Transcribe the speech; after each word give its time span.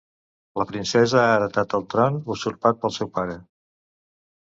La 0.61 0.65
Princesa 0.71 1.19
ha 1.25 1.35
heretat 1.35 1.77
el 1.81 1.87
tron 1.93 2.19
usurpat 2.39 2.83
pel 2.83 2.99
seu 3.01 3.15
pare. 3.21 3.41